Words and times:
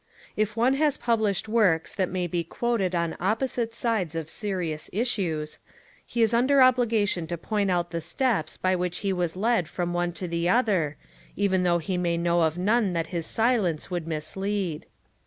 If 0.35 0.57
one 0.57 0.73
has 0.81 0.97
published 0.97 1.47
works 1.47 1.93
that 1.93 2.09
may 2.09 2.25
be 2.25 2.43
quoted 2.43 2.95
on 2.95 3.15
opposite 3.19 3.75
sides 3.75 4.15
of 4.15 4.31
serious 4.31 4.89
issues, 4.91 5.59
he 6.03 6.23
is 6.23 6.33
under 6.33 6.57
obliga 6.57 6.89
DEDICATION 6.89 7.21
AND 7.21 7.27
PREFACE 7.27 7.27
vu 7.27 7.27
tion 7.27 7.27
to 7.27 7.49
point 7.49 7.69
out 7.69 7.91
the 7.91 8.01
steps 8.01 8.57
by 8.57 8.75
which 8.75 8.97
he 9.05 9.13
was 9.13 9.35
led 9.35 9.67
from 9.67 9.93
one 9.93 10.11
to 10.13 10.27
the 10.27 10.49
other, 10.49 10.97
even 11.35 11.61
though 11.61 11.77
he 11.77 11.99
may 11.99 12.17
know 12.17 12.41
of 12.41 12.57
none 12.57 12.93
that 12.93 13.07
his 13.13 13.27
silence 13.27 13.91
would 13.91 14.07
mislead. 14.07 14.87